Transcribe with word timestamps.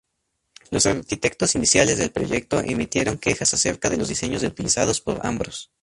Los 0.71 0.87
arquitectos 0.87 1.53
iniciales 1.53 1.99
del 1.99 2.09
proyecto 2.09 2.59
emitieron 2.61 3.19
quejas 3.19 3.53
acerca 3.53 3.87
de 3.91 3.97
los 3.97 4.07
diseños 4.07 4.41
reutilizados 4.41 4.99
por 4.99 5.23
Ambrós. 5.23 5.69